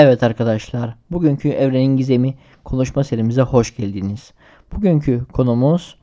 Evet 0.00 0.22
arkadaşlar, 0.22 0.94
bugünkü 1.10 1.48
Evrenin 1.48 1.96
Gizemi 1.96 2.34
konuşma 2.64 3.04
serimize 3.04 3.42
hoş 3.42 3.76
geldiniz. 3.76 4.32
Bugünkü 4.72 5.24
konumuz 5.32 5.96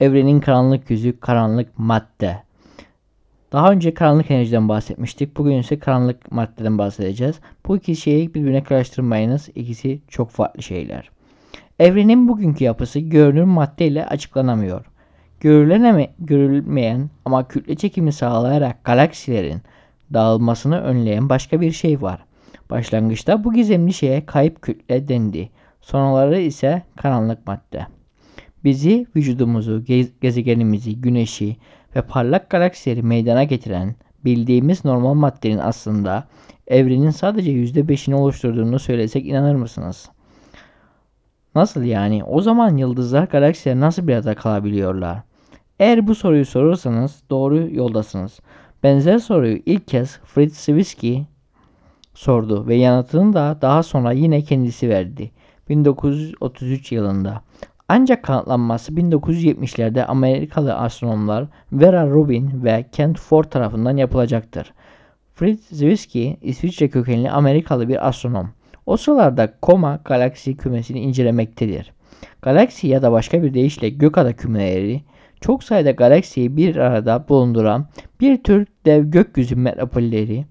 evrenin 0.00 0.40
karanlık 0.40 0.90
yüzü, 0.90 1.20
karanlık 1.20 1.78
madde. 1.78 2.42
Daha 3.52 3.72
önce 3.72 3.94
karanlık 3.94 4.30
enerjiden 4.30 4.68
bahsetmiştik. 4.68 5.36
Bugün 5.36 5.58
ise 5.58 5.78
karanlık 5.78 6.32
maddeden 6.32 6.78
bahsedeceğiz. 6.78 7.36
Bu 7.66 7.76
iki 7.76 7.96
şeyi 7.96 8.34
birbirine 8.34 8.64
karıştırmayınız. 8.64 9.48
İkisi 9.54 10.00
çok 10.08 10.30
farklı 10.30 10.62
şeyler. 10.62 11.10
Evrenin 11.78 12.28
bugünkü 12.28 12.64
yapısı 12.64 12.98
görünür 12.98 13.44
madde 13.44 13.86
ile 13.86 14.06
açıklanamıyor. 14.06 14.84
Görüleneme, 15.40 16.14
görülmeyen 16.18 17.10
ama 17.24 17.48
kütle 17.48 17.74
çekimi 17.74 18.12
sağlayarak 18.12 18.84
galaksilerin 18.84 19.62
dağılmasını 20.12 20.80
önleyen 20.80 21.28
başka 21.28 21.60
bir 21.60 21.72
şey 21.72 22.02
var. 22.02 22.24
Başlangıçta 22.72 23.44
bu 23.44 23.52
gizemli 23.52 23.92
şeye 23.92 24.26
kayıp 24.26 24.62
kütle 24.62 25.08
dendi. 25.08 25.50
Sonraları 25.80 26.40
ise 26.40 26.82
karanlık 26.96 27.46
madde. 27.46 27.86
Bizi, 28.64 29.06
vücudumuzu, 29.16 29.84
gezegenimizi, 30.20 31.00
güneşi 31.00 31.56
ve 31.96 32.02
parlak 32.02 32.50
galaksileri 32.50 33.02
meydana 33.02 33.44
getiren 33.44 33.94
bildiğimiz 34.24 34.84
normal 34.84 35.14
maddenin 35.14 35.58
aslında 35.58 36.24
evrenin 36.66 37.10
sadece 37.10 37.52
%5'ini 37.52 38.14
oluşturduğunu 38.14 38.78
söylesek 38.78 39.26
inanır 39.26 39.54
mısınız? 39.54 40.08
Nasıl 41.54 41.82
yani? 41.82 42.24
O 42.24 42.40
zaman 42.40 42.76
yıldızlar 42.76 43.24
galaksiler 43.24 43.80
nasıl 43.80 44.08
bir 44.08 44.14
arada 44.14 44.34
kalabiliyorlar? 44.34 45.18
Eğer 45.78 46.06
bu 46.06 46.14
soruyu 46.14 46.46
sorursanız 46.46 47.22
doğru 47.30 47.68
yoldasınız. 47.70 48.40
Benzer 48.82 49.18
soruyu 49.18 49.58
ilk 49.66 49.88
kez 49.88 50.18
Fritz 50.24 50.56
Zwicky 50.56 51.22
sordu 52.14 52.66
ve 52.66 52.74
yanıtını 52.74 53.32
da 53.32 53.58
daha 53.62 53.82
sonra 53.82 54.12
yine 54.12 54.42
kendisi 54.42 54.88
verdi. 54.88 55.30
1933 55.68 56.92
yılında. 56.92 57.42
Ancak 57.88 58.22
kanıtlanması 58.22 58.92
1970'lerde 58.92 60.04
Amerikalı 60.04 60.74
astronomlar 60.74 61.46
Vera 61.72 62.10
Rubin 62.10 62.64
ve 62.64 62.86
Kent 62.92 63.18
Ford 63.20 63.44
tarafından 63.44 63.96
yapılacaktır. 63.96 64.72
Fritz 65.34 65.66
Zwicky, 65.66 66.36
İsviçre 66.42 66.88
kökenli 66.88 67.30
Amerikalı 67.30 67.88
bir 67.88 68.08
astronom. 68.08 68.50
O 68.86 68.96
sıralarda 68.96 69.54
Koma 69.62 70.00
galaksi 70.04 70.56
kümesini 70.56 71.00
incelemektedir. 71.00 71.92
Galaksi 72.42 72.88
ya 72.88 73.02
da 73.02 73.12
başka 73.12 73.42
bir 73.42 73.54
deyişle 73.54 73.88
gökada 73.88 74.32
kümeleri 74.32 75.02
çok 75.40 75.64
sayıda 75.64 75.90
galaksiyi 75.90 76.56
bir 76.56 76.76
arada 76.76 77.24
bulunduran 77.28 77.86
bir 78.20 78.42
tür 78.42 78.66
dev 78.86 79.04
gökyüzü 79.04 79.56
metropolleri 79.56 80.44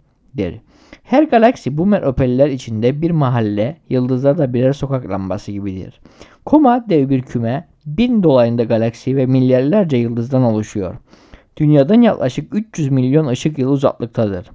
her 1.03 1.23
galaksi 1.23 1.77
bu 1.77 1.85
metropoller 1.85 2.47
içinde 2.47 3.01
bir 3.01 3.11
mahalle, 3.11 3.77
yıldızlar 3.89 4.37
da 4.37 4.53
birer 4.53 4.73
sokak 4.73 5.09
lambası 5.09 5.51
gibidir. 5.51 6.01
Koma 6.45 6.85
dev 6.89 7.09
bir 7.09 7.21
küme, 7.21 7.67
bin 7.85 8.23
dolayında 8.23 8.63
galaksi 8.63 9.17
ve 9.17 9.25
milyarlarca 9.25 9.97
yıldızdan 9.97 10.43
oluşuyor. 10.43 10.95
Dünyadan 11.57 12.01
yaklaşık 12.01 12.55
300 12.55 12.91
milyon 12.91 13.27
ışık 13.27 13.57
yılı 13.57 13.71
uzaklıktadır. 13.71 14.49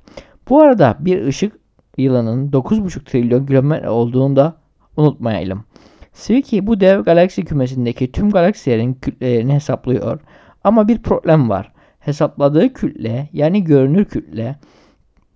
Bu 0.48 0.60
arada 0.60 0.96
bir 1.00 1.26
ışık 1.26 1.52
yılının 1.98 2.50
9,5 2.50 3.04
trilyon 3.04 3.46
kilometre 3.46 3.90
olduğunu 3.90 4.36
da 4.36 4.56
unutmayalım. 4.96 5.64
Swicky 6.12 6.66
bu 6.66 6.80
dev 6.80 7.02
galaksi 7.02 7.44
kümesindeki 7.44 8.12
tüm 8.12 8.30
galaksilerin 8.30 8.94
kütlelerini 8.94 9.54
hesaplıyor. 9.54 10.20
Ama 10.64 10.88
bir 10.88 11.02
problem 11.02 11.48
var. 11.48 11.72
Hesapladığı 12.00 12.72
kütle 12.72 13.28
yani 13.32 13.64
görünür 13.64 14.04
kütle 14.04 14.56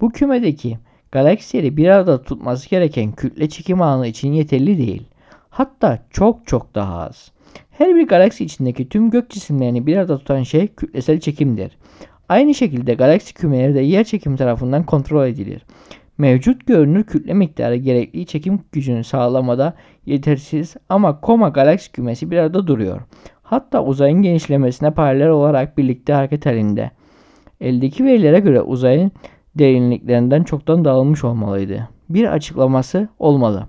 bu 0.00 0.10
kümedeki 0.10 0.78
galaksileri 1.12 1.76
bir 1.76 1.88
arada 1.88 2.22
tutması 2.22 2.70
gereken 2.70 3.12
kütle 3.12 3.48
çekim 3.48 3.82
alanı 3.82 4.06
için 4.06 4.32
yeterli 4.32 4.78
değil. 4.78 5.02
Hatta 5.50 5.98
çok 6.10 6.46
çok 6.46 6.74
daha 6.74 6.98
az. 6.98 7.30
Her 7.70 7.94
bir 7.94 8.08
galaksi 8.08 8.44
içindeki 8.44 8.88
tüm 8.88 9.10
gök 9.10 9.30
cisimlerini 9.30 9.86
bir 9.86 9.96
arada 9.96 10.18
tutan 10.18 10.42
şey 10.42 10.66
kütlesel 10.66 11.20
çekimdir. 11.20 11.76
Aynı 12.28 12.54
şekilde 12.54 12.94
galaksi 12.94 13.34
kümeleri 13.34 13.74
de 13.74 13.80
yer 13.80 14.04
çekimi 14.04 14.36
tarafından 14.36 14.86
kontrol 14.86 15.26
edilir. 15.26 15.62
Mevcut 16.18 16.66
görünür 16.66 17.04
kütle 17.04 17.34
miktarı 17.34 17.76
gerekli 17.76 18.26
çekim 18.26 18.60
gücünü 18.72 19.04
sağlamada 19.04 19.74
yetersiz 20.06 20.76
ama 20.88 21.20
koma 21.20 21.48
galaksi 21.48 21.92
kümesi 21.92 22.30
bir 22.30 22.38
arada 22.38 22.66
duruyor. 22.66 23.00
Hatta 23.42 23.84
uzayın 23.84 24.22
genişlemesine 24.22 24.90
paralel 24.90 25.28
olarak 25.28 25.78
birlikte 25.78 26.12
hareket 26.12 26.46
halinde. 26.46 26.90
Eldeki 27.60 28.04
verilere 28.04 28.40
göre 28.40 28.62
uzayın 28.62 29.12
derinliklerinden 29.54 30.42
çoktan 30.42 30.84
dağılmış 30.84 31.24
olmalıydı. 31.24 31.88
Bir 32.08 32.32
açıklaması 32.32 33.08
olmalı. 33.18 33.66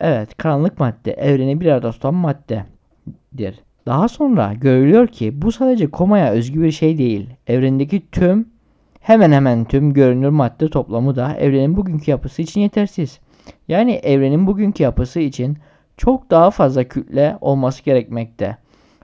Evet, 0.00 0.36
karanlık 0.36 0.80
madde 0.80 1.12
evreni 1.12 1.60
bir 1.60 1.66
arada 1.66 1.92
tutan 1.92 2.14
maddedir. 2.14 3.60
Daha 3.86 4.08
sonra 4.08 4.52
görülüyor 4.52 5.06
ki 5.06 5.42
bu 5.42 5.52
sadece 5.52 5.86
komaya 5.86 6.32
özgü 6.32 6.62
bir 6.62 6.70
şey 6.70 6.98
değil. 6.98 7.30
Evrendeki 7.46 8.10
tüm 8.12 8.48
hemen 9.00 9.32
hemen 9.32 9.64
tüm 9.64 9.92
görünür 9.92 10.28
madde 10.28 10.70
toplamı 10.70 11.16
da 11.16 11.34
evrenin 11.34 11.76
bugünkü 11.76 12.10
yapısı 12.10 12.42
için 12.42 12.60
yetersiz. 12.60 13.20
Yani 13.68 13.92
evrenin 13.92 14.46
bugünkü 14.46 14.82
yapısı 14.82 15.20
için 15.20 15.56
çok 15.96 16.30
daha 16.30 16.50
fazla 16.50 16.84
kütle 16.84 17.36
olması 17.40 17.84
gerekmekte. 17.84 18.56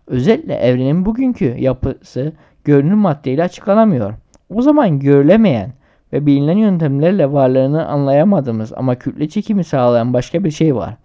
Özellikle 0.07 0.55
evrenin 0.55 1.07
bugünkü 1.07 1.45
yapısı 1.59 2.33
görünür 2.65 2.95
maddeyle 2.95 3.43
açıklanamıyor. 3.43 4.15
O 4.51 4.63
zaman 4.63 4.99
görülemeyen 4.99 5.73
ve 6.13 6.27
bilinen 6.27 6.57
yöntemlerle 6.57 7.33
varlığını 7.33 7.87
anlayamadığımız 7.87 8.73
ama 8.73 8.95
kütle 8.95 9.29
çekimi 9.29 9.65
sağlayan 9.65 10.13
başka 10.13 10.45
bir 10.45 10.51
şey 10.51 10.75
var. 10.75 10.97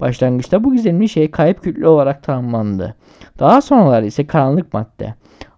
Başlangıçta 0.00 0.64
bu 0.64 0.72
gizemli 0.72 1.08
şey 1.08 1.30
kayıp 1.30 1.62
kütle 1.62 1.88
olarak 1.88 2.22
tanımlandı. 2.22 2.94
Daha 3.38 3.62
sonralar 3.62 4.02
ise 4.02 4.26
karanlık 4.26 4.74
madde. 4.74 5.14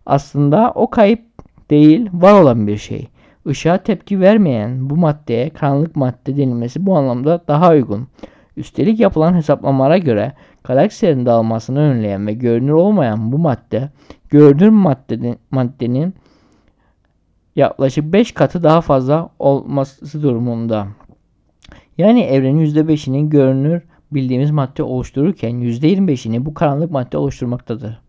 Aslında 0.06 0.72
o 0.74 0.90
kayıp 0.90 1.22
değil, 1.70 2.10
var 2.12 2.42
olan 2.42 2.66
bir 2.66 2.76
şey. 2.76 3.08
Işığa 3.46 3.78
tepki 3.78 4.20
vermeyen 4.20 4.90
bu 4.90 4.96
maddeye 4.96 5.50
karanlık 5.50 5.96
madde 5.96 6.36
denilmesi 6.36 6.86
bu 6.86 6.96
anlamda 6.96 7.40
daha 7.48 7.70
uygun. 7.70 8.08
Üstelik 8.56 9.00
yapılan 9.00 9.34
hesaplamalara 9.34 9.98
göre 9.98 10.32
galaksilerin 10.64 11.26
dağılmasını 11.26 11.80
önleyen 11.80 12.26
ve 12.26 12.32
görünür 12.32 12.72
olmayan 12.72 13.32
bu 13.32 13.38
madde, 13.38 13.90
görünür 14.30 14.68
maddenin, 14.68 15.38
maddenin 15.50 16.14
yaklaşık 17.56 18.12
5 18.12 18.32
katı 18.32 18.62
daha 18.62 18.80
fazla 18.80 19.28
olması 19.38 20.22
durumunda. 20.22 20.86
Yani 21.98 22.20
evrenin 22.20 22.66
%5'inin 22.66 23.30
görünür 23.30 23.82
bildiğimiz 24.12 24.50
madde 24.50 24.82
oluştururken 24.82 25.50
%25'ini 25.50 26.44
bu 26.44 26.54
karanlık 26.54 26.90
madde 26.90 27.18
oluşturmaktadır. 27.18 28.00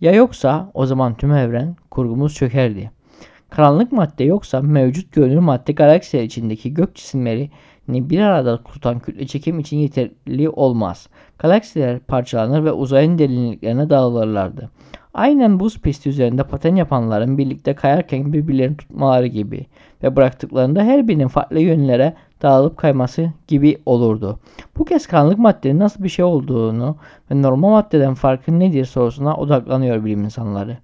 Ya 0.00 0.12
yoksa 0.12 0.70
o 0.74 0.86
zaman 0.86 1.14
tüm 1.14 1.32
evren 1.32 1.76
kurgumuz 1.90 2.34
çökerdi. 2.34 2.90
Karanlık 3.50 3.92
madde 3.92 4.24
yoksa 4.24 4.60
mevcut 4.60 5.12
görünür 5.12 5.38
madde 5.38 5.72
galaksiler 5.72 6.22
içindeki 6.22 6.74
gök 6.74 6.94
cisimlerini 7.84 8.10
bir 8.10 8.20
arada 8.20 8.62
tutan 8.62 8.98
kütle 8.98 9.26
çekim 9.26 9.58
için 9.58 9.76
yeterli 9.76 10.48
olmaz. 10.48 11.08
Galaksiler 11.38 11.98
parçalanır 11.98 12.64
ve 12.64 12.72
uzayın 12.72 13.18
derinliklerine 13.18 13.90
dağılırlardı. 13.90 14.70
Aynen 15.14 15.60
buz 15.60 15.78
pisti 15.78 16.08
üzerinde 16.08 16.42
paten 16.42 16.76
yapanların 16.76 17.38
birlikte 17.38 17.74
kayarken 17.74 18.32
birbirlerini 18.32 18.76
tutmaları 18.76 19.26
gibi 19.26 19.66
ve 20.02 20.16
bıraktıklarında 20.16 20.82
her 20.82 21.08
birinin 21.08 21.28
farklı 21.28 21.60
yönlere 21.60 22.14
dağılıp 22.42 22.76
kayması 22.76 23.32
gibi 23.48 23.78
olurdu. 23.86 24.38
Bu 24.78 24.84
kez 24.84 25.06
karanlık 25.06 25.38
maddenin 25.38 25.78
nasıl 25.78 26.04
bir 26.04 26.08
şey 26.08 26.24
olduğunu 26.24 26.96
ve 27.30 27.42
normal 27.42 27.70
maddeden 27.70 28.14
farkı 28.14 28.58
nedir 28.58 28.84
sorusuna 28.84 29.36
odaklanıyor 29.36 30.04
bilim 30.04 30.24
insanları. 30.24 30.78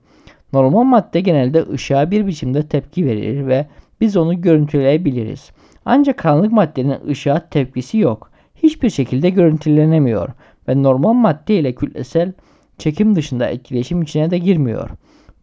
Normal 0.53 0.83
madde 0.83 1.21
genelde 1.21 1.65
ışığa 1.73 2.11
bir 2.11 2.27
biçimde 2.27 2.63
tepki 2.63 3.07
verir 3.07 3.47
ve 3.47 3.67
biz 4.01 4.17
onu 4.17 4.41
görüntüleyebiliriz. 4.41 5.51
Ancak 5.85 6.19
karanlık 6.19 6.53
maddenin 6.53 7.09
ışığa 7.09 7.49
tepkisi 7.49 7.99
yok. 7.99 8.31
Hiçbir 8.63 8.91
şekilde 8.91 9.31
görüntülenemiyor 9.31 10.29
ve 10.69 10.83
normal 10.83 11.13
madde 11.13 11.55
ile 11.55 11.75
kütlesel 11.75 12.33
çekim 12.79 13.17
dışında 13.17 13.47
etkileşim 13.47 14.03
içine 14.03 14.31
de 14.31 14.39
girmiyor. 14.39 14.91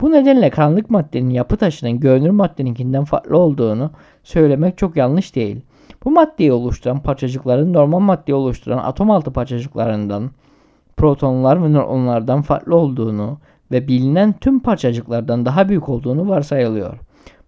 Bu 0.02 0.12
nedenle 0.12 0.50
karanlık 0.50 0.90
maddenin 0.90 1.30
yapı 1.30 1.58
taşının 1.58 2.00
görünür 2.00 2.30
maddeninkinden 2.30 3.04
farklı 3.04 3.38
olduğunu 3.38 3.92
söylemek 4.24 4.78
çok 4.78 4.98
yanlış 4.98 5.36
değil. 5.36 5.62
Bu 6.06 6.12
maddeyi 6.12 6.52
oluşturan 6.52 7.04
parçacıkların 7.04 7.74
normal 7.74 8.00
maddeyi 8.00 8.36
oluşturan 8.36 8.78
atom 8.78 9.12
altı 9.12 9.34
parçacıklarından, 9.34 10.32
protonlar 10.98 11.64
ve 11.64 11.70
nöronlardan 11.70 12.42
farklı 12.42 12.76
olduğunu 12.76 13.38
ve 13.72 13.88
bilinen 13.88 14.34
tüm 14.42 14.60
parçacıklardan 14.60 15.46
daha 15.46 15.70
büyük 15.70 15.90
olduğunu 15.90 16.30
varsayılıyor. 16.30 16.98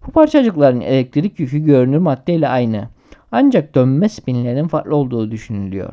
Bu 0.06 0.12
parçacıkların 0.12 0.80
elektrik 0.80 1.40
yükü 1.40 1.58
görünür 1.58 1.98
madde 1.98 2.34
ile 2.34 2.48
aynı. 2.48 2.88
Ancak 3.32 3.74
dönme 3.74 4.08
spinlerinin 4.08 4.68
farklı 4.68 4.96
olduğu 4.96 5.30
düşünülüyor. 5.30 5.92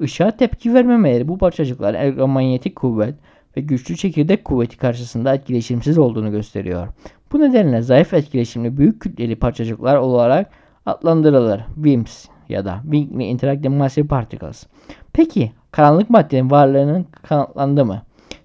Işığa 0.00 0.30
tepki 0.30 0.74
vermemeleri 0.74 1.28
bu 1.28 1.38
parçacıklar 1.38 1.94
elektromanyetik 1.94 2.76
kuvvet 2.76 3.14
ve 3.56 3.60
güçlü 3.60 3.96
çekirdek 3.96 4.44
kuvveti 4.44 4.76
karşısında 4.76 5.34
etkileşimsiz 5.34 5.98
olduğunu 5.98 6.30
gösteriyor. 6.30 6.88
Bu 7.32 7.40
nedenle 7.40 7.82
zayıf 7.82 8.14
etkileşimli 8.14 8.76
büyük 8.76 9.00
kütleli 9.00 9.36
parçacıklar 9.36 9.96
olarak 9.96 10.50
adlandırılır. 10.86 11.60
WIMPs 11.74 12.26
ya 12.48 12.64
da 12.64 12.80
Weakly 12.82 13.24
Interactive 13.24 13.76
Massive 13.76 14.06
Particles. 14.06 14.66
Peki 15.12 15.52
karanlık 15.70 16.10
maddenin 16.10 16.50
varlığının 16.50 17.06
kanıtlandı 17.22 17.84
mı? 17.84 18.02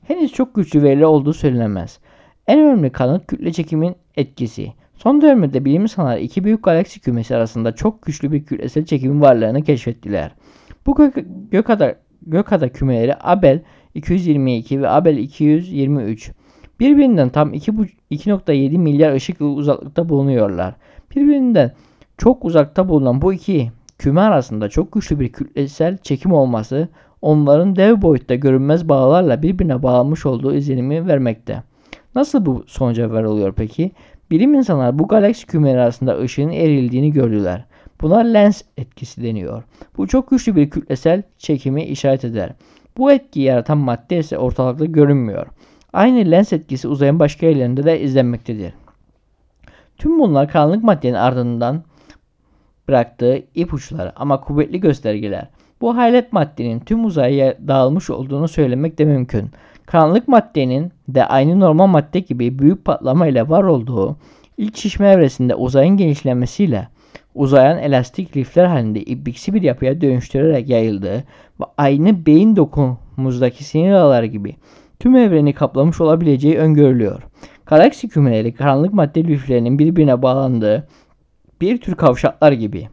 Henüz 0.08 0.34
çok 0.34 0.56
güçlü 0.56 0.84
veriler 0.84 1.06
olduğu 1.06 1.34
söylenemez. 1.34 2.00
En 2.48 2.60
önemli 2.60 2.90
kanıt 2.92 3.28
kütle 3.28 3.52
çekimin 3.52 3.96
etkisi. 4.16 4.74
Son 4.98 5.22
dönemde 5.22 5.66
bilim 5.66 5.82
insanlar 5.82 6.18
iki 6.18 6.44
büyük 6.44 6.64
galaksi 6.64 7.00
kümesi 7.00 7.36
arasında 7.36 7.76
çok 7.76 8.02
güçlü 8.02 8.32
bir 8.32 8.46
kütlesel 8.46 8.86
çekimin 8.86 9.22
varlığını 9.22 9.64
keşfettiler. 9.64 10.32
Bu 10.86 10.96
gök, 10.96 11.16
gökada, 11.52 11.96
gökada 12.22 12.70
kümeleri 12.70 13.14
Abel 13.20 13.62
222 13.96 14.82
ve 14.82 14.90
Abel 14.90 15.18
223 15.18 16.32
birbirinden 16.80 17.30
tam 17.30 17.54
2.7 17.54 18.78
milyar 18.78 19.14
ışık 19.14 19.42
yılı 19.42 19.52
uzaklıkta 19.52 20.10
bulunuyorlar. 20.10 20.76
Birbirinden 21.16 21.72
çok 22.18 22.46
uzakta 22.46 22.90
bulunan 22.90 23.22
bu 23.22 23.34
iki 23.34 23.72
küme 23.98 24.22
arasında 24.22 24.70
çok 24.70 24.92
güçlü 24.92 25.20
bir 25.20 25.32
kütlesel 25.32 25.98
çekim 25.98 26.34
olması 26.34 26.88
onların 27.22 27.76
dev 27.76 28.02
boyutta 28.02 28.36
görünmez 28.36 28.90
bağlarla 28.90 29.42
birbirine 29.42 29.84
bağlanmış 29.84 30.26
olduğu 30.26 30.56
izlenimi 30.56 31.08
vermekte. 31.08 31.64
Nasıl 32.16 32.46
bu 32.46 32.64
sonuca 32.68 33.12
varılıyor 33.12 33.54
peki? 33.54 33.92
Bilim 34.32 34.54
insanlar 34.54 35.00
bu 35.00 35.08
galaksi 35.08 35.48
kümeleri 35.48 35.82
arasında 35.82 36.20
ışığın 36.20 36.50
erildiğini 36.50 37.12
gördüler. 37.12 37.66
Buna 38.02 38.20
lens 38.20 38.62
etkisi 38.78 39.24
deniyor. 39.24 39.64
Bu 39.98 40.08
çok 40.08 40.30
güçlü 40.30 40.56
bir 40.56 40.70
kütlesel 40.70 41.24
çekimi 41.38 41.84
işaret 41.84 42.26
eder. 42.26 42.50
Bu 42.98 43.12
etkiyi 43.12 43.46
yaratan 43.46 43.78
madde 43.78 44.18
ise 44.18 44.38
ortalıkta 44.38 44.86
görünmüyor. 44.86 45.48
Aynı 45.94 46.32
lens 46.32 46.54
etkisi 46.54 46.88
uzayın 46.88 47.20
başka 47.20 47.46
yerlerinde 47.46 47.84
de 47.84 48.02
izlenmektedir. 48.02 48.74
Tüm 49.98 50.20
bunlar 50.20 50.50
karanlık 50.50 50.84
maddenin 50.84 51.14
ardından 51.14 51.84
bıraktığı 52.88 53.44
ipuçları 53.56 54.20
ama 54.20 54.42
kuvvetli 54.42 54.80
göstergeler. 54.80 55.48
Bu 55.86 55.98
hayret 55.98 56.34
maddenin 56.34 56.80
tüm 56.80 57.06
uzaya 57.06 57.56
dağılmış 57.68 58.10
olduğunu 58.10 58.48
söylemek 58.48 58.98
de 58.98 59.06
mümkün. 59.06 59.50
Karanlık 59.86 60.28
maddenin 60.28 60.92
de 61.08 61.26
aynı 61.26 61.60
normal 61.60 61.88
madde 61.88 62.20
gibi 62.20 62.60
büyük 62.60 62.86
patlama 62.86 63.28
ile 63.28 63.50
var 63.50 63.64
olduğu 63.64 64.18
ilk 64.58 64.78
şişme 64.78 65.10
evresinde 65.12 65.56
uzayın 65.56 65.98
genişlemesiyle 65.98 66.88
uzayan 67.36 67.78
elastik 67.78 68.38
rifler 68.38 68.66
halinde 68.66 69.02
ibriksi 69.02 69.54
bir 69.54 69.62
yapıya 69.62 70.02
dönüştürerek 70.02 70.70
yayıldığı 70.70 71.18
ve 71.60 71.66
aynı 71.78 72.26
beyin 72.26 72.56
dokumuzdaki 72.56 73.64
sinir 73.64 73.92
ağları 73.92 74.26
gibi 74.26 74.56
tüm 75.00 75.16
evreni 75.16 75.54
kaplamış 75.54 76.02
olabileceği 76.02 76.58
öngörülüyor. 76.58 77.24
Galaksi 77.66 78.10
kümeleri 78.10 78.54
karanlık 78.54 78.94
madde 78.94 79.24
liflerinin 79.24 79.80
birbirine 79.80 80.22
bağlandığı 80.22 80.88
bir 81.62 81.78
tür 81.78 81.96
kavşaklar 81.96 82.52
gibi. 82.52 82.88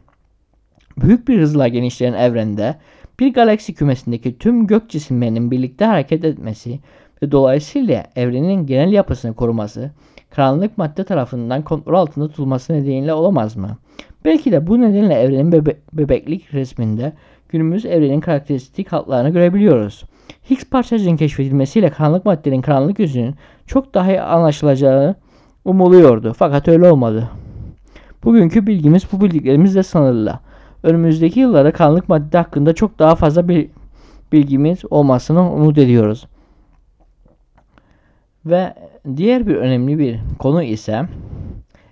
Büyük 1.01 1.27
bir 1.27 1.41
hızla 1.41 1.67
genişleyen 1.67 2.13
evrende 2.13 2.75
bir 3.19 3.33
galaksi 3.33 3.73
kümesindeki 3.73 4.37
tüm 4.37 4.67
gök 4.67 4.89
cisimlerinin 4.89 5.51
birlikte 5.51 5.85
hareket 5.85 6.25
etmesi 6.25 6.79
ve 7.23 7.31
dolayısıyla 7.31 8.03
evrenin 8.15 8.65
genel 8.65 8.91
yapısını 8.91 9.33
koruması 9.33 9.91
karanlık 10.29 10.77
madde 10.77 11.03
tarafından 11.03 11.61
kontrol 11.61 11.93
altında 11.93 12.27
tutulması 12.27 12.73
nedeniyle 12.73 13.13
olamaz 13.13 13.55
mı? 13.55 13.77
Belki 14.25 14.51
de 14.51 14.67
bu 14.67 14.81
nedenle 14.81 15.13
evrenin 15.13 15.51
bebe 15.51 15.77
bebeklik 15.93 16.53
resminde 16.53 17.13
günümüz 17.49 17.85
evrenin 17.85 18.19
karakteristik 18.19 18.91
hatlarını 18.91 19.29
görebiliyoruz. 19.29 20.03
Higgs 20.49 20.65
parçacığının 20.65 21.17
keşfedilmesiyle 21.17 21.89
karanlık 21.89 22.25
maddenin 22.25 22.61
karanlık 22.61 22.99
yüzünün 22.99 23.35
çok 23.67 23.93
daha 23.93 24.11
iyi 24.11 24.21
anlaşılacağı 24.21 25.15
umuluyordu. 25.65 26.33
Fakat 26.37 26.67
öyle 26.67 26.91
olmadı. 26.91 27.29
Bugünkü 28.23 28.67
bilgimiz 28.67 29.03
bu 29.11 29.21
bildiklerimizle 29.21 29.83
sınırlı. 29.83 30.39
Önümüzdeki 30.83 31.39
yıllarda 31.39 31.71
karanlık 31.71 32.09
madde 32.09 32.37
hakkında 32.37 32.73
çok 32.73 32.99
daha 32.99 33.15
fazla 33.15 33.47
bir 33.47 33.69
bilgimiz 34.31 34.81
olmasını 34.89 35.53
umut 35.53 35.77
ediyoruz. 35.77 36.27
Ve 38.45 38.73
diğer 39.17 39.47
bir 39.47 39.55
önemli 39.55 39.99
bir 39.99 40.19
konu 40.39 40.63
ise 40.63 41.05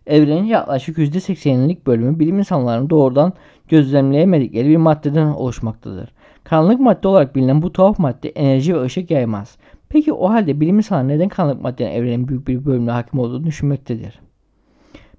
evrenin 0.08 0.46
yaklaşık 0.46 0.98
%80'lik 0.98 1.88
bölümü 1.88 2.20
bilim 2.20 2.38
insanlarının 2.38 2.90
doğrudan 2.90 3.34
gözlemleyemedikleri 3.70 4.70
bir 4.70 4.78
maddeden 4.78 5.28
oluşmaktadır. 5.28 6.10
Karanlık 6.44 6.80
madde 6.80 7.08
olarak 7.08 7.36
bilinen 7.36 7.62
bu 7.62 7.74
tuhaf 7.74 8.00
madde 8.00 8.30
enerji 8.30 8.76
ve 8.76 8.82
ışık 8.82 9.12
yaymaz. 9.12 9.58
Peki 9.90 10.14
o 10.14 10.30
halde 10.30 10.60
bilim 10.60 10.78
insanları 10.78 11.08
neden 11.08 11.30
karanlık 11.30 11.62
maddenin 11.62 11.92
evrenin 11.92 12.28
büyük 12.28 12.48
bir 12.48 12.66
bölümüne 12.66 12.92
hakim 12.92 13.20
olduğunu 13.20 13.44
düşünmektedir? 13.46 14.20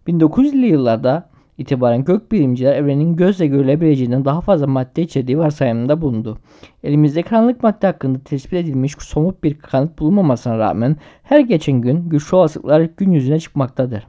1900'lü 0.09 0.67
yıllarda 0.67 1.31
itibaren 1.59 2.05
gökbilimciler 2.05 2.77
evrenin 2.77 3.17
gözle 3.17 3.47
görülebileceğinden 3.47 4.25
daha 4.25 4.41
fazla 4.41 4.67
madde 4.67 5.03
içerdiği 5.03 5.39
varsayımında 5.39 6.01
bulundu. 6.01 6.39
Elimizde 6.85 7.23
karanlık 7.23 7.63
madde 7.63 7.87
hakkında 7.87 8.19
tespit 8.19 8.53
edilmiş 8.53 8.93
somut 8.99 9.45
bir 9.45 9.59
kanıt 9.59 9.99
bulunmamasına 9.99 10.59
rağmen 10.59 10.97
her 11.23 11.41
geçen 11.41 11.81
gün 11.81 12.09
güçlü 12.09 12.37
olasılıklar 12.37 12.81
gün 12.97 13.13
yüzüne 13.13 13.41
çıkmaktadır. 13.41 14.07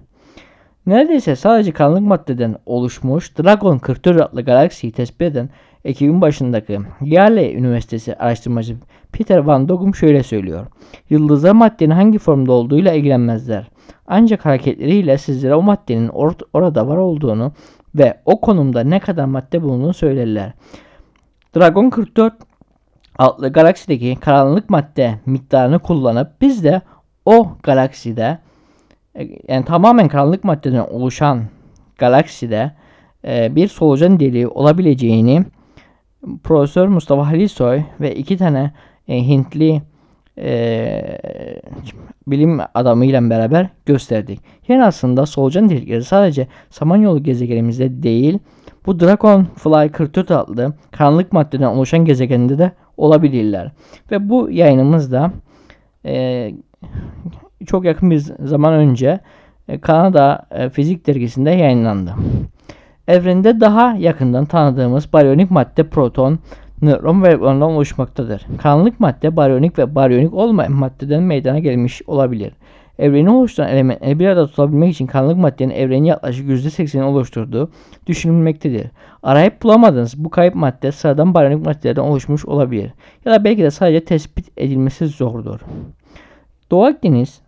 Neredeyse 0.86 1.36
sadece 1.36 1.72
karanlık 1.72 2.02
maddeden 2.02 2.56
oluşmuş 2.66 3.38
Dragon 3.38 3.78
44 3.78 4.22
adlı 4.22 4.42
galaksiyi 4.42 4.94
tespit 4.94 5.22
eden 5.22 5.50
ekibin 5.86 6.22
başındaki 6.22 6.80
Yale 7.02 7.54
Üniversitesi 7.54 8.16
araştırmacı 8.16 8.76
Peter 9.12 9.38
Van 9.38 9.70
Dogum 9.70 9.96
şöyle 9.96 10.24
söylüyor. 10.24 10.66
Yıldızlar 11.10 11.52
maddenin 11.52 11.92
hangi 11.92 12.20
formda 12.20 12.52
olduğuyla 12.52 12.94
ilgilenmezler. 12.94 13.68
Ancak 14.08 14.46
hareketleriyle 14.46 15.18
sizlere 15.18 15.56
o 15.56 15.62
maddenin 15.62 16.08
or 16.08 16.34
orada 16.54 16.88
var 16.88 16.98
olduğunu 16.98 17.52
ve 17.96 18.18
o 18.26 18.42
konumda 18.42 18.84
ne 18.84 19.00
kadar 19.00 19.26
madde 19.26 19.62
bulunduğunu 19.62 19.94
söylerler. 19.94 20.52
Dragon 21.56 21.90
44 21.90 22.34
adlı 23.18 23.50
galaksideki 23.50 24.16
karanlık 24.16 24.70
madde 24.70 25.20
miktarını 25.26 25.80
kullanıp 25.80 26.42
biz 26.42 26.64
de 26.64 26.82
o 27.26 27.48
galakside 27.64 28.40
yani 29.48 29.66
tamamen 29.66 30.08
karanlık 30.08 30.44
maddeden 30.44 30.88
oluşan 30.92 31.44
galakside 31.98 32.72
e, 33.28 33.56
bir 33.56 33.68
solucan 33.68 34.20
deliği 34.20 34.48
olabileceğini 34.48 35.46
Profesör 36.44 36.88
Mustafa 36.88 37.28
Halisoy 37.28 37.82
ve 38.02 38.16
iki 38.16 38.38
tane 38.38 38.72
e, 39.08 39.28
Hintli 39.28 39.82
e, 40.38 41.20
bilim 42.28 42.60
adamıyla 42.74 43.30
beraber 43.30 43.70
gösterdik. 43.86 44.40
Yani 44.68 44.86
aslında 44.86 45.26
solucan 45.26 45.70
delikleri 45.70 46.04
sadece 46.04 46.48
Samanyolu 46.70 47.24
gezegenimizde 47.24 48.04
değil, 48.04 48.40
bu 48.86 49.00
Dragonfly 49.00 49.92
44 49.92 50.32
adlı 50.32 50.74
karanlık 50.92 51.34
maddeden 51.34 51.68
oluşan 51.68 52.06
gezegende 52.06 52.58
de 52.58 52.72
olabilirler. 52.98 53.72
Ve 54.12 54.30
bu 54.30 54.50
yayınımızda 54.52 55.32
e, 56.06 56.52
çok 57.66 57.86
yakın 57.86 58.12
bir 58.12 58.20
zaman 58.20 58.74
önce 58.74 59.20
e, 59.68 59.80
Kanada 59.80 60.46
e, 60.52 60.70
Fizik 60.70 61.08
Dergisi'nde 61.08 61.52
yayınlandı. 61.52 62.14
Evrende 63.08 63.60
daha 63.60 63.96
yakından 63.96 64.46
tanıdığımız 64.46 65.14
baryonik 65.14 65.52
madde 65.52 65.84
proton, 65.84 66.40
nötron 66.82 67.24
ve 67.24 67.28
elektrondan 67.28 67.72
oluşmaktadır. 67.72 68.46
Karanlık 68.58 69.00
madde 69.00 69.36
baryonik 69.36 69.80
ve 69.80 69.96
baryonik 69.96 70.34
olmayan 70.34 70.72
maddeden 70.72 71.24
meydana 71.24 71.60
gelmiş 71.60 72.02
olabilir. 72.08 72.54
Evreni 73.00 73.30
oluşturan 73.30 73.70
elementleri 73.70 74.20
bir 74.20 74.28
arada 74.28 74.48
tutabilmek 74.48 74.94
için 74.94 75.08
karanlık 75.08 75.38
maddenin 75.38 75.74
evreni 75.74 76.08
yaklaşık 76.08 76.50
%80'ini 76.50 77.04
oluşturduğu 77.04 77.72
düşünülmektedir. 78.08 78.88
Arayıp 79.24 79.64
bulamadığınız 79.64 80.24
bu 80.26 80.30
kayıp 80.30 80.56
madde 80.56 80.92
sıradan 80.92 81.34
baryonik 81.34 81.66
maddelerden 81.66 82.02
oluşmuş 82.02 82.46
olabilir. 82.46 82.92
Ya 83.26 83.32
da 83.32 83.44
belki 83.44 83.64
de 83.64 83.72
sadece 83.72 84.06
tespit 84.06 84.46
edilmesi 84.58 85.08
zordur. 85.08 85.60
Doğu 86.72 86.84
Akdeniz 86.84 87.42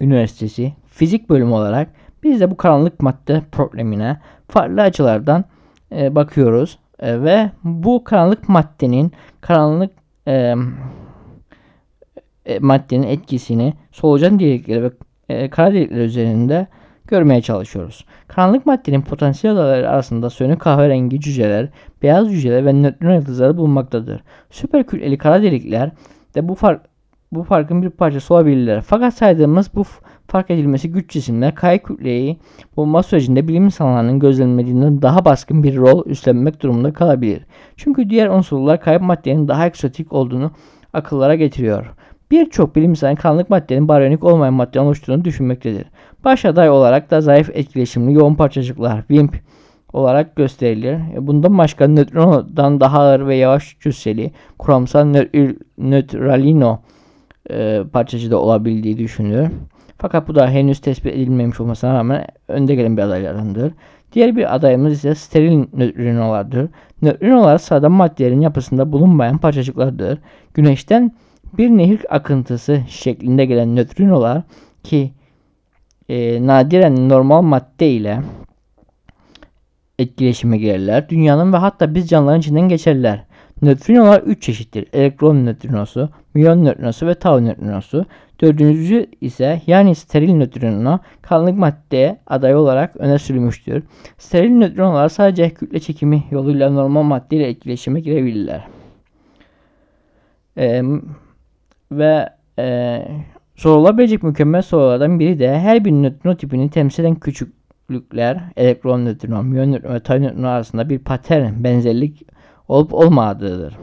Üniversitesi 0.00 0.72
Fizik 0.86 1.30
Bölümü 1.30 1.52
olarak 1.52 1.88
biz 2.22 2.40
de 2.40 2.50
bu 2.50 2.56
karanlık 2.56 3.00
madde 3.00 3.42
problemine 3.52 4.20
farklı 4.48 4.82
açılardan 4.82 5.44
e, 5.92 6.14
bakıyoruz 6.14 6.78
e, 6.98 7.22
ve 7.22 7.50
bu 7.64 8.04
karanlık 8.04 8.48
maddenin 8.48 9.12
karanlık 9.40 9.92
e, 10.26 10.54
e, 12.46 12.58
maddenin 12.58 13.06
etkisini 13.06 13.74
solucan 13.92 14.38
delikleri 14.38 14.82
ve 14.82 14.90
e, 15.28 15.50
kara 15.50 15.72
delikler 15.72 16.04
üzerinde 16.04 16.66
görmeye 17.06 17.42
çalışıyoruz. 17.42 18.04
Karanlık 18.28 18.66
maddenin 18.66 19.02
potansiyel 19.02 19.56
adaları 19.56 19.90
arasında 19.90 20.30
sönük 20.30 20.60
kahverengi 20.60 21.20
cüceler, 21.20 21.68
beyaz 22.02 22.30
cüceler 22.30 22.66
ve 22.66 22.72
nötron 22.72 23.14
yıldızları 23.14 23.56
bulunmaktadır. 23.56 24.22
Süper 24.50 24.86
kütleli 24.86 25.18
kara 25.18 25.42
delikler 25.42 25.90
de 26.34 26.48
bu 26.48 26.54
fark 26.54 26.82
bu 27.32 27.42
farkın 27.42 27.82
bir 27.82 27.90
parçası 27.90 28.34
olabilirler. 28.34 28.80
Fakat 28.80 29.14
saydığımız 29.14 29.74
bu 29.74 29.84
fark 30.28 30.50
edilmesi 30.50 30.92
güç 30.92 31.10
cisimler 31.10 31.54
kay 31.54 31.78
kütleyi 31.78 32.36
bulma 32.76 33.02
sürecinde 33.02 33.48
bilim 33.48 33.64
insanlarının 33.64 34.18
gözlenmediğinden 34.18 35.02
daha 35.02 35.24
baskın 35.24 35.62
bir 35.62 35.76
rol 35.76 36.06
üstlenmek 36.06 36.62
durumunda 36.62 36.92
kalabilir. 36.92 37.46
Çünkü 37.76 38.10
diğer 38.10 38.28
unsurlar 38.28 38.80
kayıp 38.80 39.02
maddenin 39.02 39.48
daha 39.48 39.66
eksotik 39.66 40.12
olduğunu 40.12 40.50
akıllara 40.92 41.34
getiriyor. 41.34 41.86
Birçok 42.30 42.76
bilim 42.76 42.90
insanı 42.90 43.16
karanlık 43.16 43.50
maddenin 43.50 43.88
baryonik 43.88 44.24
olmayan 44.24 44.54
madde 44.54 44.80
oluştuğunu 44.80 45.24
düşünmektedir. 45.24 45.86
Baş 46.24 46.44
aday 46.44 46.70
olarak 46.70 47.10
da 47.10 47.20
zayıf 47.20 47.50
etkileşimli 47.54 48.12
yoğun 48.12 48.34
parçacıklar 48.34 48.98
WIMP 48.98 49.40
olarak 49.92 50.36
gösterilir. 50.36 50.98
E, 51.14 51.26
bundan 51.26 51.58
başka 51.58 51.88
nötrinodan 51.88 52.80
daha 52.80 53.00
ağır 53.00 53.26
ve 53.26 53.36
yavaş 53.36 53.76
cüsseli 53.80 54.32
kuramsal 54.58 55.00
nö- 55.00 55.56
nötralino 55.78 56.80
e, 57.50 57.82
parçacığı 57.92 58.30
da 58.30 58.40
olabildiği 58.40 58.98
düşünülür. 58.98 59.48
Fakat 59.98 60.28
bu 60.28 60.34
da 60.34 60.50
henüz 60.50 60.80
tespit 60.80 61.14
edilmemiş 61.14 61.60
olmasına 61.60 61.94
rağmen 61.94 62.26
önde 62.48 62.74
gelen 62.74 62.96
bir 62.96 63.02
adaylardandır. 63.02 63.72
Diğer 64.12 64.36
bir 64.36 64.54
adayımız 64.54 64.92
ise 64.92 65.14
steril 65.14 65.64
nötrinolardır. 65.72 66.68
Nötrinolar 67.02 67.58
sıradan 67.58 67.92
maddelerin 67.92 68.40
yapısında 68.40 68.92
bulunmayan 68.92 69.38
parçacıklardır. 69.38 70.18
Güneşten 70.54 71.12
bir 71.58 71.70
nehir 71.70 72.00
akıntısı 72.08 72.80
şeklinde 72.88 73.46
gelen 73.46 73.76
nötrinolar 73.76 74.42
ki 74.82 75.12
e, 76.08 76.46
nadiren 76.46 77.08
normal 77.08 77.42
madde 77.42 77.90
ile 77.90 78.20
etkileşime 79.98 80.58
girerler. 80.58 81.08
Dünyanın 81.08 81.52
ve 81.52 81.56
hatta 81.56 81.94
biz 81.94 82.08
canlıların 82.08 82.40
içinden 82.40 82.68
geçerler. 82.68 83.24
Nötrinolar 83.62 84.20
3 84.20 84.42
çeşittir. 84.42 84.86
Elektron 84.92 85.46
nötrinosu, 85.46 86.08
müyon 86.34 86.64
nötrinosu 86.64 87.06
ve 87.06 87.14
tau 87.14 87.44
nötrinosu. 87.44 88.06
Dördüncüsü 88.40 89.06
ise 89.20 89.62
yani 89.66 89.94
steril 89.94 90.32
nötrino 90.32 90.98
karanlık 91.22 91.58
maddeye 91.58 92.18
aday 92.26 92.54
olarak 92.54 92.96
öne 92.96 93.18
sürülmüştür. 93.18 93.82
Steril 94.18 94.50
nötrinolar 94.50 95.08
sadece 95.08 95.50
kütle 95.50 95.80
çekimi 95.80 96.24
yoluyla 96.30 96.70
normal 96.70 97.02
madde 97.02 97.36
ile 97.36 97.48
etkileşime 97.48 98.00
girebilirler. 98.00 98.64
Ee, 100.58 100.82
ve 101.92 102.28
e, 102.58 103.02
sorulabilecek 103.56 104.22
mükemmel 104.22 104.62
sorulardan 104.62 105.20
biri 105.20 105.38
de 105.38 105.58
her 105.58 105.84
bir 105.84 105.92
nötrino 105.92 106.36
tipini 106.36 106.70
temsil 106.70 107.04
eden 107.04 107.14
küçüklükler, 107.14 108.40
elektron 108.56 109.04
nötrino, 109.04 109.42
müyon 109.42 109.72
nötrino 109.72 109.94
ve 109.94 110.00
tau 110.00 110.22
nötrino 110.22 110.48
arasında 110.48 110.88
bir 110.88 110.98
patern, 110.98 111.64
benzerlik 111.64 112.35
olup 112.68 112.94
olmadığıdır. 112.94 113.76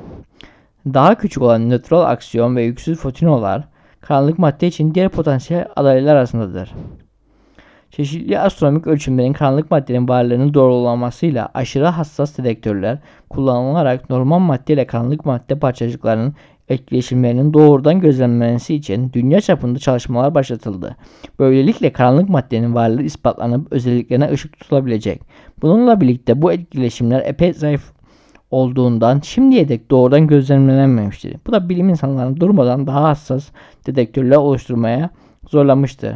Daha 0.93 1.15
küçük 1.15 1.43
olan 1.43 1.69
nötral 1.69 2.01
aksiyon 2.01 2.55
ve 2.55 2.63
yüksüz 2.63 2.99
fotinolar 2.99 3.63
karanlık 4.01 4.39
madde 4.39 4.67
için 4.67 4.95
diğer 4.95 5.09
potansiyel 5.09 5.67
adaylar 5.75 6.15
arasındadır. 6.15 6.73
Çeşitli 7.91 8.39
astronomik 8.39 8.87
ölçümlerin 8.87 9.33
karanlık 9.33 9.71
maddenin 9.71 10.07
varlığını 10.07 10.53
doğrulamasıyla 10.53 11.49
aşırı 11.53 11.85
hassas 11.85 12.37
dedektörler 12.37 12.97
kullanılarak 13.29 14.09
normal 14.09 14.39
madde 14.39 14.73
ile 14.73 14.87
karanlık 14.87 15.25
madde 15.25 15.59
parçacıklarının 15.59 16.33
etkileşimlerinin 16.69 17.53
doğrudan 17.53 17.99
gözlenmesi 17.99 18.75
için 18.75 19.13
dünya 19.13 19.41
çapında 19.41 19.79
çalışmalar 19.79 20.35
başlatıldı. 20.35 20.95
Böylelikle 21.39 21.91
karanlık 21.93 22.29
maddenin 22.29 22.75
varlığı 22.75 23.03
ispatlanıp 23.03 23.73
özelliklerine 23.73 24.31
ışık 24.31 24.59
tutulabilecek. 24.59 25.21
Bununla 25.61 26.01
birlikte 26.01 26.41
bu 26.41 26.51
etkileşimler 26.51 27.21
epey 27.25 27.53
zayıf 27.53 27.93
olduğundan 28.53 29.19
şimdiye 29.19 29.69
dek 29.69 29.91
doğrudan 29.91 30.27
gözlemlenmemiştir. 30.27 31.35
Bu 31.47 31.51
da 31.51 31.69
bilim 31.69 31.89
insanlarını 31.89 32.39
durmadan 32.39 32.87
daha 32.87 33.03
hassas 33.03 33.49
dedektörler 33.87 34.35
oluşturmaya 34.35 35.09
zorlamıştır. 35.49 36.15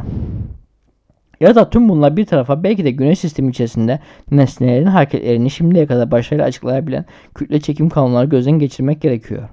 Ya 1.40 1.56
da 1.56 1.70
tüm 1.70 1.90
bunlar 1.90 2.18
bir 2.18 2.26
tarafa 2.26 2.64
belki 2.64 2.86
de 2.86 2.92
güneş 2.92 3.20
sistemi 3.20 3.50
içerisinde 3.50 4.00
nesnelerin 4.32 4.86
hareketlerini 4.86 5.50
şimdiye 5.50 5.88
kadar 5.88 6.12
başarıyla 6.12 6.46
açıklayabilen 6.46 7.06
kütle 7.36 7.60
çekim 7.60 7.90
kanunları 7.90 8.26
gözden 8.26 8.60
geçirmek 8.60 9.02
gerekiyor. 9.02 9.50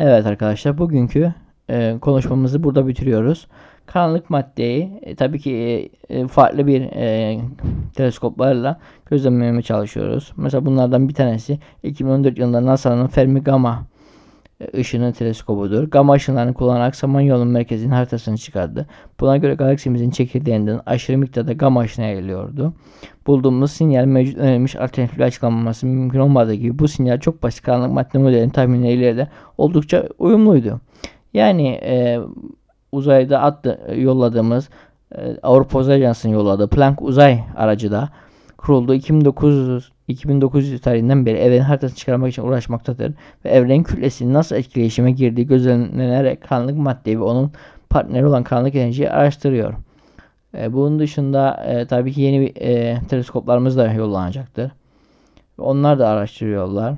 Evet 0.00 0.26
arkadaşlar 0.26 0.78
bugünkü 0.78 1.34
e, 1.70 1.98
konuşmamızı 2.00 2.64
burada 2.64 2.86
bitiriyoruz. 2.86 3.46
Karanlık 3.92 4.30
maddeyi 4.30 5.00
e, 5.02 5.14
tabii 5.14 5.38
ki 5.38 5.52
e, 6.08 6.18
e 6.18 6.26
farklı 6.26 6.66
bir 6.66 6.80
e, 6.82 7.38
teleskoplarla 7.94 8.80
gözlemlemeye 9.06 9.62
çalışıyoruz. 9.62 10.32
Mesela 10.36 10.66
bunlardan 10.66 11.08
bir 11.08 11.14
tanesi 11.14 11.58
2014 11.82 12.38
yılında 12.38 12.66
NASA'nın 12.66 13.06
Fermi 13.06 13.40
Gamma 13.42 13.86
e, 14.60 14.80
ışını 14.80 15.12
teleskobudur. 15.12 15.90
Gamma 15.90 16.12
ışınlarını 16.12 16.54
kullanarak 16.54 16.96
Samanyolu'nun 16.96 17.48
merkezinin 17.48 17.92
haritasını 17.92 18.36
çıkardı. 18.36 18.86
Buna 19.20 19.36
göre 19.36 19.54
galaksimizin 19.54 20.10
çekirdeğinden 20.10 20.80
aşırı 20.86 21.18
miktarda 21.18 21.52
gamma 21.52 21.80
ışını 21.80 22.04
yayılıyordu. 22.04 22.72
Bulduğumuz 23.26 23.72
sinyal 23.72 24.04
mevcut 24.04 24.38
önerilmiş 24.38 24.76
alternatifle 24.76 25.24
açıklanmaması 25.24 25.86
mümkün 25.86 26.18
olmadığı 26.18 26.54
gibi 26.54 26.78
bu 26.78 26.88
sinyal 26.88 27.20
çok 27.20 27.42
basit 27.42 27.62
karanlık 27.62 27.92
madde 27.92 28.18
modelinin 28.18 28.50
tahminleriyle 28.50 29.16
de 29.16 29.28
oldukça 29.58 30.08
uyumluydu. 30.18 30.80
Yani 31.34 31.68
e, 31.68 32.18
uzayda 32.92 33.40
attı, 33.40 33.80
yolladığımız 33.96 34.68
e, 35.14 35.36
Avrupa 35.42 35.78
Uzay 35.78 35.96
Ajansı'nın 35.96 36.32
yolladığı 36.32 36.68
Planck 36.68 37.02
uzay 37.02 37.40
aracı 37.56 37.90
da 37.90 38.08
kuruldu. 38.56 38.94
2009 38.94 39.92
2900 40.08 40.80
tarihinden 40.80 41.26
beri 41.26 41.38
evrenin 41.38 41.62
haritasını 41.62 41.96
çıkarmak 41.96 42.30
için 42.30 42.42
uğraşmaktadır 42.42 43.12
ve 43.44 43.50
evrenin 43.50 43.82
kütlesinin 43.82 44.34
nasıl 44.34 44.56
etkileşime 44.56 45.12
girdiği 45.12 45.46
gözlenerek 45.46 46.42
karanlık 46.42 46.76
maddeyi 46.76 47.20
ve 47.20 47.24
onun 47.24 47.52
partneri 47.90 48.26
olan 48.26 48.44
karanlık 48.44 48.74
enerjiyi 48.74 49.10
araştırıyor. 49.10 49.74
E, 50.54 50.72
bunun 50.72 50.98
dışında 50.98 51.64
e, 51.64 51.86
tabii 51.86 52.12
ki 52.12 52.20
yeni 52.20 52.44
e, 52.44 52.98
teleskoplarımız 53.08 53.76
da 53.76 53.92
yollanacaktır. 53.92 54.72
Onlar 55.58 55.98
da 55.98 56.08
araştırıyorlar. 56.08 56.94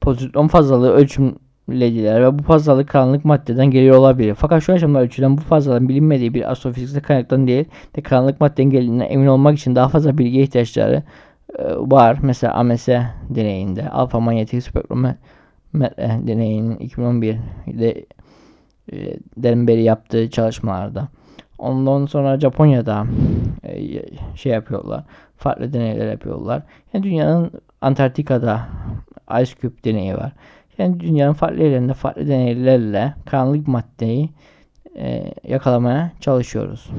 Pozitron 0.00 0.48
fazlalığı 0.48 0.92
ölçüm 0.92 1.34
lediler 1.70 2.22
ve 2.22 2.38
bu 2.38 2.42
fazlalık 2.42 2.88
karanlık 2.88 3.24
maddeden 3.24 3.70
geliyor 3.70 3.96
olabilir. 3.96 4.34
Fakat 4.34 4.62
şu 4.62 4.72
aşamada 4.72 5.02
ölçülen 5.02 5.36
bu 5.36 5.40
fazlalığın 5.40 5.88
bilinmediği 5.88 6.34
bir 6.34 6.50
astrofiziksel 6.50 7.02
kaynaktan 7.02 7.46
değil 7.46 7.64
de 7.96 8.02
karanlık 8.02 8.40
maddenin 8.40 8.70
geldiğinden 8.70 9.06
emin 9.10 9.26
olmak 9.26 9.58
için 9.58 9.74
daha 9.74 9.88
fazla 9.88 10.18
bilgiye 10.18 10.42
ihtiyaçları 10.42 11.02
e, 11.58 11.64
var. 11.76 12.18
Mesela 12.22 12.54
AMS 12.54 12.88
deneyinde 13.28 13.88
alfa 13.88 14.20
manyetik 14.20 14.62
spektrometre 14.62 15.16
deneyinin 16.26 16.76
2011'de 16.76 18.04
e, 18.92 19.16
den 19.36 19.66
beri 19.66 19.82
yaptığı 19.82 20.30
çalışmalarda. 20.30 21.08
Ondan 21.58 22.06
sonra 22.06 22.40
Japonya'da 22.40 23.06
e, 23.64 24.02
şey 24.34 24.52
yapıyorlar. 24.52 25.04
Farklı 25.36 25.72
deneyler 25.72 26.10
yapıyorlar. 26.10 26.62
Yani 26.92 27.02
dünyanın 27.02 27.50
Antarktika'da 27.80 28.68
Ice 29.42 29.52
Cube 29.60 29.84
deneyi 29.84 30.14
var. 30.14 30.32
Yani 30.78 31.00
dünyanın 31.00 31.32
farklı 31.32 31.62
yerlerinde 31.62 31.94
farklı 31.94 32.28
deneylerle 32.28 33.14
karanlık 33.26 33.68
maddeyi 33.68 34.30
e, 34.96 35.34
yakalamaya 35.44 36.12
çalışıyoruz. 36.20 36.90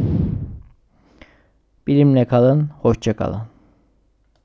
Bilimle 1.88 2.26
kalın, 2.26 2.70
hoşça 2.82 3.16
kalın. 3.16 3.53